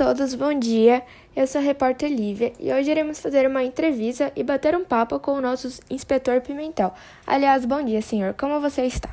todos, 0.00 0.34
bom 0.34 0.58
dia. 0.58 1.02
Eu 1.36 1.46
sou 1.46 1.60
a 1.60 1.64
repórter 1.64 2.10
Lívia 2.10 2.54
e 2.58 2.72
hoje 2.72 2.90
iremos 2.90 3.20
fazer 3.20 3.46
uma 3.46 3.62
entrevista 3.62 4.32
e 4.34 4.42
bater 4.42 4.74
um 4.74 4.82
papo 4.82 5.20
com 5.20 5.32
o 5.32 5.42
nosso 5.42 5.78
inspetor 5.90 6.40
Pimentel. 6.40 6.94
Aliás, 7.26 7.66
bom 7.66 7.84
dia, 7.84 8.00
senhor. 8.00 8.32
Como 8.32 8.58
você 8.62 8.86
está? 8.86 9.10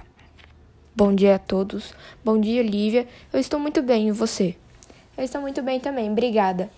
Bom 0.96 1.14
dia 1.14 1.36
a 1.36 1.40
todos. 1.40 1.94
Bom 2.24 2.40
dia, 2.40 2.64
Lívia. 2.64 3.06
Eu 3.34 3.40
estou 3.42 3.60
muito 3.60 3.82
bem, 3.82 4.08
e 4.08 4.12
você? 4.14 4.56
Eu 5.18 5.26
estou 5.26 5.42
muito 5.42 5.62
bem 5.62 5.78
também, 5.78 6.10
obrigada. 6.10 6.70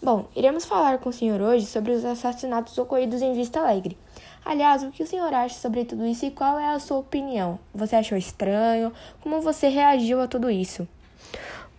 Bom, 0.00 0.28
iremos 0.36 0.64
falar 0.64 0.98
com 0.98 1.08
o 1.08 1.12
senhor 1.12 1.40
hoje 1.40 1.66
sobre 1.66 1.90
os 1.90 2.04
assassinatos 2.04 2.78
ocorridos 2.78 3.20
em 3.20 3.34
Vista 3.34 3.58
Alegre. 3.58 3.98
Aliás, 4.44 4.84
o 4.84 4.92
que 4.92 5.02
o 5.02 5.06
senhor 5.08 5.34
acha 5.34 5.56
sobre 5.56 5.84
tudo 5.84 6.06
isso 6.06 6.24
e 6.24 6.30
qual 6.30 6.56
é 6.56 6.72
a 6.72 6.78
sua 6.78 6.98
opinião? 6.98 7.58
Você 7.74 7.96
achou 7.96 8.16
estranho? 8.16 8.92
Como 9.20 9.40
você 9.40 9.66
reagiu 9.66 10.20
a 10.20 10.28
tudo 10.28 10.48
isso? 10.48 10.86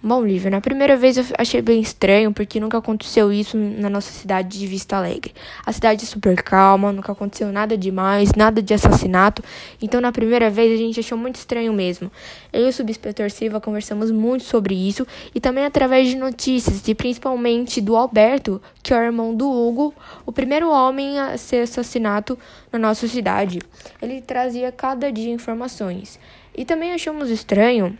Bom, 0.02 0.24
Lívia, 0.24 0.52
na 0.52 0.62
primeira 0.62 0.96
vez 0.96 1.18
eu 1.18 1.26
achei 1.40 1.60
bem 1.60 1.82
estranho, 1.82 2.32
porque 2.32 2.60
nunca 2.60 2.78
aconteceu 2.78 3.34
isso 3.34 3.58
na 3.58 3.90
nossa 3.90 4.12
cidade 4.12 4.60
de 4.60 4.68
Vista 4.68 4.96
Alegre. 4.96 5.34
A 5.66 5.74
cidade 5.74 6.04
é 6.04 6.08
super 6.08 6.44
calma, 6.44 6.94
nunca 6.94 7.12
aconteceu 7.12 7.52
nada 7.52 7.76
demais, 7.76 8.32
nada 8.36 8.62
de 8.62 8.76
assassinato. 8.76 9.44
Então, 9.82 10.00
na 10.00 10.12
primeira 10.12 10.52
vez, 10.52 10.72
a 10.72 10.78
gente 10.78 11.00
achou 11.00 11.18
muito 11.18 11.38
estranho 11.38 11.74
mesmo. 11.74 12.12
Eu 12.54 12.68
e 12.68 12.70
o 12.70 12.74
subinspetor 12.74 13.32
Silva 13.32 13.60
conversamos 13.60 14.12
muito 14.12 14.44
sobre 14.44 14.76
isso 14.76 15.06
e 15.34 15.40
também 15.40 15.66
através 15.66 16.08
de 16.08 16.16
notícias, 16.16 16.88
e 16.88 16.94
principalmente 16.94 17.82
do 17.82 17.96
Alberto, 17.96 18.62
que 18.84 18.94
é 18.94 19.00
o 19.00 19.02
irmão 19.02 19.34
do 19.34 19.50
Hugo, 19.50 19.96
o 20.28 20.32
primeiro 20.32 20.70
homem 20.70 21.20
a 21.20 21.36
ser 21.40 21.64
assassinado 21.64 22.38
na 22.72 22.78
nossa 22.78 23.08
cidade. 23.08 23.60
Ele 24.00 24.22
trazia 24.22 24.72
cada 24.72 25.12
dia 25.12 25.34
informações. 25.34 26.20
E 26.56 26.64
também 26.64 26.94
achamos 26.94 27.32
estranho 27.32 27.98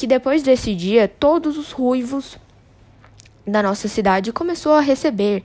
que 0.00 0.06
depois 0.06 0.42
desse 0.42 0.74
dia, 0.74 1.06
todos 1.06 1.58
os 1.58 1.72
ruivos 1.72 2.38
da 3.46 3.62
nossa 3.62 3.86
cidade 3.86 4.32
começou 4.32 4.72
a 4.72 4.80
receber 4.80 5.44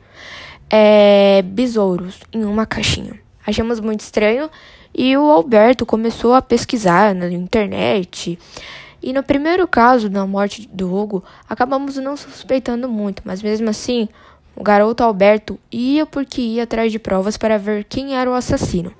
é, 0.69 1.41
besouros 1.41 2.21
em 2.31 2.45
uma 2.45 2.65
caixinha. 2.65 3.19
Achamos 3.45 3.81
muito 3.81 3.99
estranho 3.99 4.49
e 4.93 5.17
o 5.17 5.29
Alberto 5.29 5.85
começou 5.85 6.33
a 6.33 6.41
pesquisar 6.41 7.13
na 7.13 7.29
internet. 7.29 8.39
E 9.03 9.11
no 9.11 9.21
primeiro 9.21 9.67
caso 9.67 10.09
da 10.09 10.25
morte 10.25 10.69
do 10.71 10.95
Hugo, 10.95 11.21
acabamos 11.49 11.97
não 11.97 12.15
suspeitando 12.15 12.87
muito, 12.87 13.23
mas 13.25 13.43
mesmo 13.43 13.69
assim, 13.69 14.07
o 14.55 14.63
garoto 14.63 15.03
Alberto 15.03 15.59
ia 15.69 16.05
porque 16.05 16.39
ia 16.39 16.63
atrás 16.63 16.93
de 16.93 16.97
provas 16.97 17.35
para 17.35 17.57
ver 17.57 17.83
quem 17.83 18.15
era 18.15 18.31
o 18.31 18.33
assassino. 18.33 18.93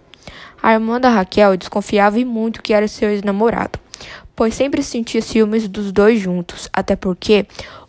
A 0.61 0.73
irmã 0.73 0.99
da 0.99 1.07
Raquel 1.07 1.55
desconfiava 1.55 2.19
e 2.19 2.25
muito 2.25 2.61
que 2.61 2.73
era 2.73 2.89
seu 2.89 3.09
ex-namorado 3.09 3.84
pois 4.35 4.53
sempre 4.53 4.83
sentia 4.83 5.21
ciúmes 5.21 5.67
dos 5.67 5.91
dois 5.91 6.19
juntos, 6.19 6.69
até 6.73 6.95
porque 6.95 7.45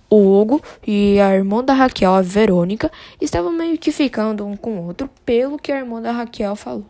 o 0.08 0.16
Hugo 0.16 0.62
e 0.86 1.18
a 1.20 1.34
irmã 1.34 1.64
da 1.64 1.74
Raquel, 1.74 2.14
a 2.14 2.22
Verônica, 2.22 2.90
estavam 3.20 3.52
meio 3.52 3.76
que 3.76 3.90
ficando 3.90 4.46
um 4.46 4.56
com 4.56 4.78
o 4.78 4.86
outro, 4.86 5.10
pelo 5.24 5.58
que 5.58 5.72
a 5.72 5.78
irmã 5.78 6.00
da 6.00 6.12
Raquel 6.12 6.54
falou. 6.54 6.86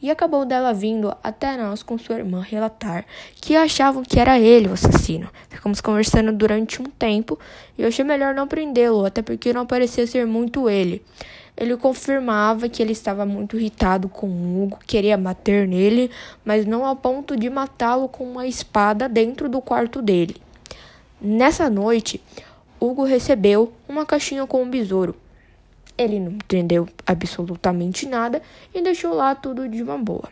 E 0.00 0.10
acabou 0.10 0.44
dela 0.44 0.74
vindo 0.74 1.14
até 1.22 1.56
nós 1.56 1.82
com 1.82 1.96
sua 1.96 2.16
irmã 2.16 2.42
relatar 2.42 3.06
que 3.40 3.56
achavam 3.56 4.02
que 4.02 4.20
era 4.20 4.38
ele 4.38 4.68
o 4.68 4.74
assassino. 4.74 5.30
Ficamos 5.48 5.80
conversando 5.80 6.30
durante 6.30 6.82
um 6.82 6.84
tempo 6.84 7.38
e 7.78 7.82
eu 7.82 7.88
achei 7.88 8.04
melhor 8.04 8.34
não 8.34 8.46
prendê-lo, 8.46 9.06
até 9.06 9.22
porque 9.22 9.52
não 9.54 9.64
parecia 9.64 10.06
ser 10.06 10.26
muito 10.26 10.68
ele. 10.68 11.02
Ele 11.56 11.76
confirmava 11.76 12.68
que 12.68 12.82
ele 12.82 12.92
estava 12.92 13.24
muito 13.24 13.56
irritado 13.56 14.08
com 14.08 14.26
Hugo, 14.26 14.78
queria 14.86 15.16
bater 15.16 15.68
nele, 15.68 16.10
mas 16.44 16.66
não 16.66 16.84
ao 16.84 16.96
ponto 16.96 17.36
de 17.36 17.48
matá-lo 17.48 18.08
com 18.08 18.24
uma 18.24 18.46
espada 18.46 19.08
dentro 19.08 19.48
do 19.48 19.60
quarto 19.60 20.02
dele. 20.02 20.36
Nessa 21.20 21.70
noite, 21.70 22.20
Hugo 22.80 23.04
recebeu 23.04 23.72
uma 23.88 24.04
caixinha 24.04 24.46
com 24.46 24.62
um 24.62 24.68
besouro. 24.68 25.14
Ele 25.96 26.18
não 26.18 26.32
entendeu 26.32 26.88
absolutamente 27.06 28.04
nada 28.04 28.42
e 28.74 28.82
deixou 28.82 29.14
lá 29.14 29.34
tudo 29.34 29.68
de 29.68 29.80
uma 29.80 29.96
boa. 29.96 30.28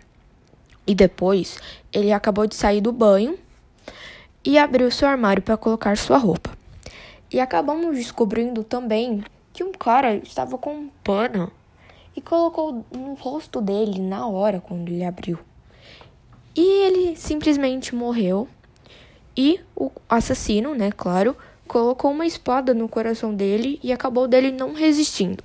E 0.84 0.94
depois, 0.94 1.58
ele 1.92 2.12
acabou 2.12 2.48
de 2.48 2.56
sair 2.56 2.80
do 2.80 2.90
banho 2.90 3.38
e 4.44 4.58
abriu 4.58 4.90
seu 4.90 5.06
armário 5.06 5.40
para 5.40 5.56
colocar 5.56 5.96
sua 5.96 6.18
roupa. 6.18 6.50
E 7.32 7.38
acabamos 7.40 7.96
descobrindo 7.96 8.64
também 8.64 9.22
que 9.52 9.62
um 9.62 9.72
cara 9.72 10.16
estava 10.16 10.56
com 10.56 10.74
um 10.74 10.90
pano 11.04 11.50
e 12.16 12.20
colocou 12.20 12.84
no 12.90 13.14
rosto 13.14 13.60
dele 13.60 14.00
na 14.00 14.26
hora 14.26 14.60
quando 14.60 14.88
ele 14.88 15.04
abriu. 15.04 15.38
E 16.54 16.84
ele 16.86 17.16
simplesmente 17.16 17.94
morreu. 17.94 18.48
E 19.36 19.60
o 19.74 19.90
assassino, 20.08 20.74
né, 20.74 20.90
claro, 20.90 21.34
colocou 21.66 22.10
uma 22.10 22.26
espada 22.26 22.74
no 22.74 22.88
coração 22.88 23.34
dele 23.34 23.80
e 23.82 23.92
acabou 23.92 24.28
dele 24.28 24.52
não 24.52 24.74
resistindo. 24.74 25.42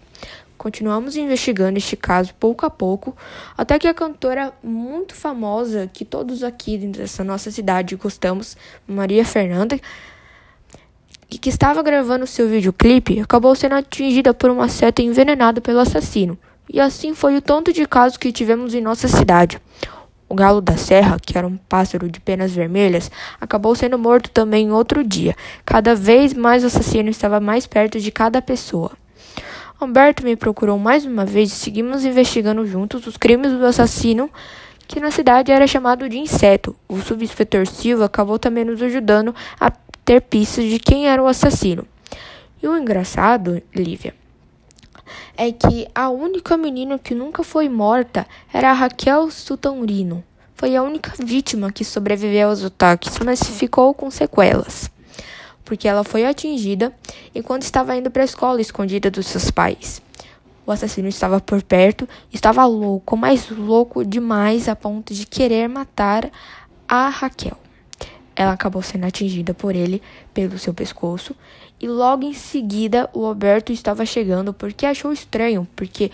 Continuamos 0.57 1.15
investigando 1.15 1.77
este 1.77 1.95
caso 1.95 2.33
pouco 2.33 2.65
a 2.65 2.69
pouco, 2.69 3.15
até 3.55 3.77
que 3.77 3.87
a 3.87 3.93
cantora 3.93 4.51
muito 4.63 5.13
famosa 5.13 5.87
que 5.87 6.03
todos 6.03 6.43
aqui 6.43 6.77
dessa 6.79 7.23
nossa 7.23 7.51
cidade 7.51 7.95
gostamos, 7.95 8.57
Maria 8.87 9.23
Fernanda, 9.23 9.79
e 11.29 11.37
que 11.37 11.49
estava 11.49 11.81
gravando 11.81 12.25
seu 12.25 12.47
videoclipe 12.47 13.19
acabou 13.19 13.53
sendo 13.55 13.75
atingida 13.75 14.33
por 14.33 14.49
uma 14.49 14.69
seta 14.69 15.01
envenenada 15.01 15.61
pelo 15.61 15.79
assassino. 15.79 16.37
E 16.71 16.79
assim 16.79 17.13
foi 17.13 17.37
o 17.37 17.41
tanto 17.41 17.71
de 17.71 17.85
casos 17.85 18.17
que 18.17 18.31
tivemos 18.31 18.73
em 18.73 18.81
nossa 18.81 19.07
cidade. 19.07 19.61
O 20.29 20.35
galo 20.35 20.59
da 20.59 20.75
serra, 20.75 21.17
que 21.17 21.37
era 21.37 21.47
um 21.47 21.55
pássaro 21.55 22.09
de 22.09 22.19
penas 22.19 22.51
vermelhas, 22.51 23.09
acabou 23.39 23.73
sendo 23.73 23.97
morto 23.97 24.29
também 24.29 24.71
outro 24.71 25.01
dia. 25.01 25.33
Cada 25.65 25.95
vez 25.95 26.33
mais 26.33 26.63
o 26.63 26.67
assassino 26.67 27.09
estava 27.09 27.39
mais 27.39 27.65
perto 27.65 27.97
de 27.97 28.11
cada 28.11 28.41
pessoa. 28.41 28.91
Humberto 29.79 30.25
me 30.25 30.35
procurou 30.35 30.77
mais 30.77 31.05
uma 31.05 31.25
vez 31.25 31.51
e 31.51 31.55
seguimos 31.55 32.03
investigando 32.03 32.65
juntos 32.65 33.07
os 33.07 33.15
crimes 33.15 33.51
do 33.53 33.65
assassino, 33.65 34.29
que 34.85 34.99
na 34.99 35.11
cidade 35.11 35.51
era 35.51 35.67
chamado 35.67 36.09
de 36.09 36.17
inseto. 36.17 36.75
O 36.89 36.99
subinspetor 36.99 37.65
Silva 37.65 38.05
acabou 38.05 38.37
também 38.37 38.65
nos 38.65 38.81
ajudando 38.81 39.33
a 39.59 39.71
ter 40.07 40.21
pistas 40.21 40.63
de 40.63 40.79
quem 40.79 41.09
era 41.09 41.21
o 41.21 41.27
assassino. 41.27 41.85
E 42.63 42.67
o 42.67 42.77
engraçado, 42.77 43.61
Lívia, 43.75 44.15
é 45.35 45.51
que 45.51 45.85
a 45.93 46.09
única 46.09 46.55
menina 46.55 46.97
que 46.97 47.13
nunca 47.13 47.43
foi 47.43 47.67
morta 47.67 48.25
era 48.53 48.71
a 48.71 48.73
Raquel 48.73 49.29
Sutamurino. 49.29 50.23
Foi 50.55 50.77
a 50.77 50.81
única 50.81 51.11
vítima 51.19 51.73
que 51.73 51.83
sobreviveu 51.83 52.47
aos 52.47 52.63
ataques, 52.63 53.19
mas 53.19 53.43
ficou 53.43 53.93
com 53.93 54.09
sequelas. 54.09 54.89
Porque 55.65 55.89
ela 55.89 56.05
foi 56.05 56.25
atingida 56.25 56.93
enquanto 57.35 57.63
estava 57.63 57.93
indo 57.93 58.09
para 58.09 58.21
a 58.21 58.25
escola 58.25 58.61
escondida 58.61 59.11
dos 59.11 59.27
seus 59.27 59.51
pais. 59.51 60.01
O 60.65 60.71
assassino 60.71 61.09
estava 61.09 61.41
por 61.41 61.61
perto, 61.61 62.07
estava 62.33 62.63
louco, 62.65 63.17
mas 63.17 63.49
louco 63.49 64.05
demais 64.05 64.69
a 64.69 64.75
ponto 64.75 65.13
de 65.13 65.25
querer 65.25 65.67
matar 65.67 66.31
a 66.87 67.09
Raquel. 67.09 67.66
Ela 68.37 68.51
acabou 68.51 68.83
sendo 68.83 69.05
atingida 69.05 69.51
por 69.51 69.75
ele 69.75 70.01
pelo 70.31 70.59
seu 70.59 70.71
pescoço 70.71 71.35
e 71.81 71.87
logo 71.87 72.23
em 72.23 72.33
seguida 72.33 73.09
o 73.11 73.25
Alberto 73.25 73.71
estava 73.71 74.05
chegando 74.05 74.53
porque 74.53 74.85
achou 74.85 75.11
estranho, 75.11 75.67
porque 75.75 76.11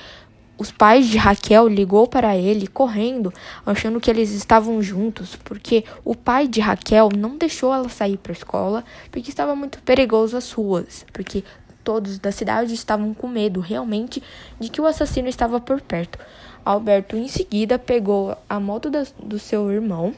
os 0.58 0.72
pais 0.72 1.08
de 1.08 1.18
Raquel 1.18 1.68
ligou 1.68 2.08
para 2.08 2.38
ele 2.38 2.66
correndo, 2.66 3.34
achando 3.66 4.00
que 4.00 4.10
eles 4.10 4.32
estavam 4.32 4.82
juntos, 4.82 5.36
porque 5.44 5.84
o 6.06 6.16
pai 6.16 6.48
de 6.48 6.62
Raquel 6.62 7.10
não 7.18 7.38
deixou 7.38 7.74
ela 7.74 7.90
sair 7.90 8.18
para 8.18 8.32
a 8.32 8.38
escola, 8.38 8.86
porque 9.12 9.30
estava 9.30 9.56
muito 9.56 9.82
perigoso 9.82 10.38
as 10.38 10.50
ruas, 10.52 11.06
porque 11.12 11.44
todos 11.84 12.20
da 12.20 12.32
cidade 12.32 12.74
estavam 12.74 13.14
com 13.14 13.28
medo 13.28 13.60
realmente 13.60 14.24
de 14.58 14.70
que 14.70 14.80
o 14.80 14.86
assassino 14.86 15.28
estava 15.28 15.60
por 15.60 15.82
perto. 15.82 16.18
Alberto 16.64 17.18
em 17.18 17.28
seguida 17.28 17.78
pegou 17.78 18.38
a 18.48 18.60
moto 18.60 18.90
do 19.22 19.38
seu 19.38 19.70
irmão 19.70 20.14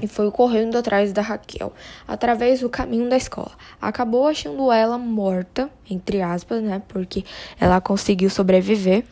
e 0.00 0.06
foi 0.06 0.30
correndo 0.30 0.76
atrás 0.76 1.12
da 1.12 1.22
Raquel, 1.22 1.72
através 2.06 2.60
do 2.60 2.68
caminho 2.68 3.08
da 3.08 3.16
escola. 3.16 3.52
Acabou 3.80 4.26
achando 4.26 4.70
ela 4.70 4.98
morta, 4.98 5.70
entre 5.88 6.20
aspas, 6.22 6.62
né? 6.62 6.82
Porque 6.88 7.24
ela 7.58 7.80
conseguiu 7.80 8.28
sobreviver 8.28 9.04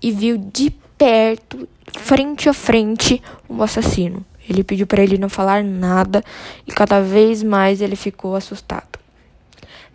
e 0.00 0.10
viu 0.10 0.38
de 0.38 0.70
perto, 0.96 1.68
frente 1.98 2.48
a 2.48 2.52
frente, 2.52 3.22
um 3.48 3.62
assassino. 3.62 4.24
Ele 4.48 4.64
pediu 4.64 4.86
para 4.86 5.02
ele 5.02 5.18
não 5.18 5.28
falar 5.28 5.62
nada 5.62 6.22
e 6.66 6.72
cada 6.72 7.00
vez 7.00 7.42
mais 7.42 7.80
ele 7.80 7.96
ficou 7.96 8.34
assustado. 8.34 8.98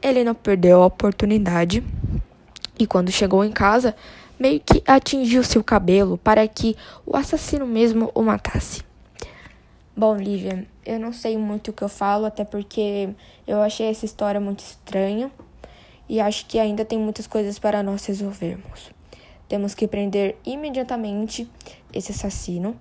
Ele 0.02 0.24
não 0.24 0.36
perdeu 0.36 0.82
a 0.84 0.86
oportunidade 0.86 1.84
e 2.80 2.86
quando 2.86 3.12
chegou 3.12 3.44
em 3.44 3.52
casa, 3.52 3.96
meio 4.40 4.60
que 4.60 4.84
atingiu 4.86 5.44
seu 5.44 5.64
cabelo 5.64 6.18
para 6.18 6.48
que 6.48 6.76
o 7.06 7.18
assassino 7.18 7.66
mesmo 7.66 8.12
o 8.14 8.22
matasse. 8.22 8.87
Bom, 10.00 10.16
Lívia, 10.16 10.64
eu 10.86 11.00
não 11.00 11.12
sei 11.12 11.40
muito 11.40 11.72
o 11.72 11.74
que 11.74 11.82
eu 11.82 11.90
falo, 11.90 12.28
até 12.28 12.46
porque 12.46 13.10
eu 13.48 13.60
achei 13.64 13.88
essa 13.88 14.06
história 14.06 14.40
muito 14.40 14.60
estranha 14.60 15.32
e 16.08 16.22
acho 16.22 16.46
que 16.46 16.60
ainda 16.60 16.86
tem 16.86 17.00
muitas 17.00 17.26
coisas 17.26 17.58
para 17.58 17.82
nós 17.82 18.06
resolvermos. 18.06 18.92
Temos 19.50 19.74
que 19.74 19.88
prender 19.88 20.36
imediatamente 20.46 21.50
esse 21.92 22.12
assassino, 22.12 22.76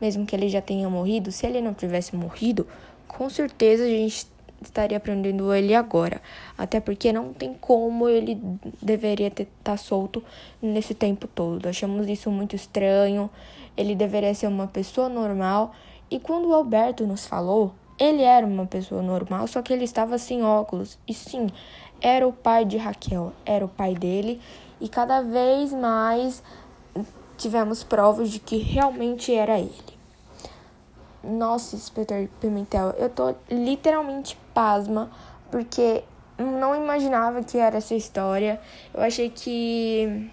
mesmo 0.00 0.24
que 0.24 0.34
ele 0.34 0.48
já 0.48 0.62
tenha 0.62 0.88
morrido. 0.88 1.30
Se 1.30 1.46
ele 1.46 1.60
não 1.60 1.74
tivesse 1.74 2.16
morrido, 2.16 2.66
com 3.06 3.28
certeza 3.28 3.84
a 3.84 3.88
gente 3.88 4.26
estaria 4.62 4.98
prendendo 4.98 5.52
ele 5.52 5.74
agora. 5.74 6.22
Até 6.56 6.80
porque 6.80 7.12
não 7.12 7.34
tem 7.34 7.52
como 7.52 8.08
ele 8.08 8.40
deveria 8.80 9.26
estar 9.26 9.44
tá 9.62 9.76
solto 9.76 10.24
nesse 10.62 10.94
tempo 10.94 11.28
todo. 11.28 11.66
Achamos 11.68 12.08
isso 12.08 12.30
muito 12.30 12.56
estranho. 12.56 13.28
Ele 13.76 13.94
deveria 13.94 14.32
ser 14.32 14.46
uma 14.46 14.66
pessoa 14.66 15.10
normal. 15.10 15.74
E 16.10 16.18
quando 16.18 16.48
o 16.48 16.54
Alberto 16.54 17.06
nos 17.06 17.26
falou, 17.26 17.72
ele 17.98 18.22
era 18.22 18.46
uma 18.46 18.66
pessoa 18.66 19.02
normal, 19.02 19.46
só 19.46 19.62
que 19.62 19.72
ele 19.72 19.84
estava 19.84 20.18
sem 20.18 20.42
óculos. 20.42 20.98
E 21.06 21.14
sim, 21.14 21.48
era 22.00 22.26
o 22.26 22.32
pai 22.32 22.64
de 22.64 22.76
Raquel, 22.76 23.32
era 23.46 23.64
o 23.64 23.68
pai 23.68 23.94
dele. 23.94 24.40
E 24.80 24.88
cada 24.88 25.22
vez 25.22 25.72
mais 25.72 26.42
tivemos 27.36 27.82
provas 27.82 28.30
de 28.30 28.38
que 28.38 28.56
realmente 28.58 29.34
era 29.34 29.58
ele. 29.58 29.94
Nossa, 31.22 31.74
inspetor 31.74 32.28
Pimentel, 32.40 32.90
eu 32.98 33.08
tô 33.08 33.34
literalmente 33.50 34.38
pasma, 34.52 35.10
porque 35.50 36.04
não 36.36 36.74
imaginava 36.74 37.42
que 37.42 37.56
era 37.56 37.78
essa 37.78 37.94
história. 37.94 38.60
Eu 38.92 39.02
achei 39.02 39.30
que. 39.30 40.30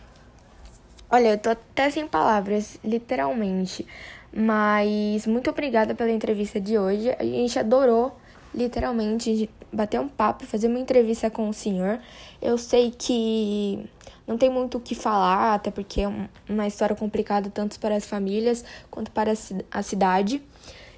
Olha, 1.13 1.31
eu 1.31 1.37
tô 1.37 1.49
até 1.49 1.89
sem 1.89 2.07
palavras, 2.07 2.79
literalmente. 2.81 3.85
Mas 4.33 5.27
muito 5.27 5.49
obrigada 5.49 5.93
pela 5.93 6.09
entrevista 6.09 6.57
de 6.57 6.77
hoje. 6.77 7.13
A 7.19 7.23
gente 7.25 7.59
adorou, 7.59 8.15
literalmente, 8.55 9.49
bater 9.73 9.99
um 9.99 10.07
papo, 10.07 10.45
fazer 10.45 10.67
uma 10.67 10.79
entrevista 10.79 11.29
com 11.29 11.49
o 11.49 11.53
senhor. 11.53 11.99
Eu 12.41 12.57
sei 12.57 12.91
que 12.97 13.85
não 14.25 14.37
tem 14.37 14.49
muito 14.49 14.77
o 14.77 14.79
que 14.79 14.95
falar, 14.95 15.55
até 15.55 15.69
porque 15.69 15.99
é 15.99 16.09
uma 16.47 16.65
história 16.65 16.95
complicada 16.95 17.49
tanto 17.49 17.77
para 17.77 17.93
as 17.93 18.05
famílias 18.05 18.63
quanto 18.89 19.11
para 19.11 19.33
a 19.69 19.83
cidade. 19.83 20.41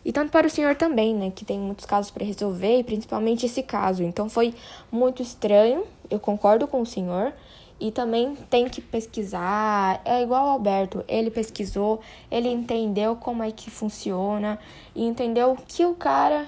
E 0.06 0.12
tanto 0.12 0.32
para 0.32 0.46
o 0.46 0.50
senhor 0.50 0.76
também, 0.76 1.16
né? 1.16 1.32
Que 1.36 1.44
tem 1.44 1.58
muitos 1.58 1.88
casos 1.88 2.12
para 2.12 2.24
resolver, 2.24 2.78
e 2.78 2.84
principalmente 2.84 3.48
esse 3.48 3.64
caso. 3.64 4.04
Então 4.04 4.30
foi 4.30 4.54
muito 4.92 5.24
estranho, 5.24 5.86
eu 6.08 6.20
concordo 6.20 6.68
com 6.68 6.82
o 6.82 6.86
senhor. 6.86 7.34
E 7.80 7.92
também 7.92 8.36
tem 8.50 8.70
que 8.70 8.82
pesquisar. 8.82 10.02
É 10.06 10.22
igual 10.22 10.46
o 10.46 10.50
Alberto, 10.50 11.04
ele 11.08 11.30
pesquisou, 11.30 12.00
ele 12.32 12.50
entendeu 12.50 13.16
como 13.16 13.44
é 13.44 13.52
que 13.52 13.70
funciona 13.70 14.60
e 14.96 15.06
entendeu 15.06 15.58
que 15.68 15.86
o 15.86 15.96
cara, 15.96 16.48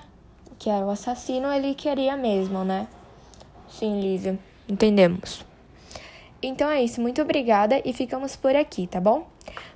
que 0.58 0.70
era 0.70 0.86
o 0.86 0.90
assassino, 0.90 1.52
ele 1.52 1.76
queria 1.76 2.16
mesmo, 2.16 2.64
né? 2.64 2.88
Sim, 3.70 4.00
Lívia, 4.00 4.40
entendemos. 4.70 5.46
Então 6.42 6.70
é 6.70 6.84
isso, 6.84 7.02
muito 7.02 7.22
obrigada 7.22 7.82
e 7.84 7.92
ficamos 7.92 8.36
por 8.36 8.56
aqui, 8.56 8.88
tá 8.88 9.02
bom? 9.02 9.28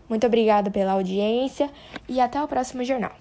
Muito 0.07 0.25
obrigada 0.25 0.71
pela 0.71 0.93
audiência 0.93 1.69
e 2.07 2.19
até 2.21 2.41
o 2.41 2.47
próximo 2.47 2.83
jornal. 2.83 3.11